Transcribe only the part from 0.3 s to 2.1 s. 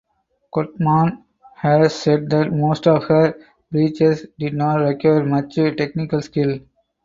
Kottmann has